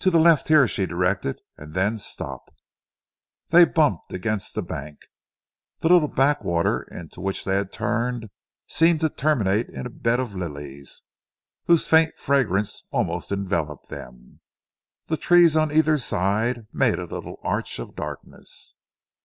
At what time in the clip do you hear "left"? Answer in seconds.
0.18-0.48